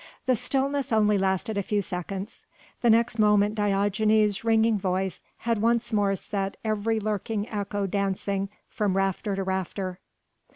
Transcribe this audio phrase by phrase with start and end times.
[0.25, 2.47] The stillness only lasted a few seconds:
[2.81, 8.97] the next moment Diogenes' ringing voice had once more set every lurking echo dancing from
[8.97, 9.99] rafter to rafter.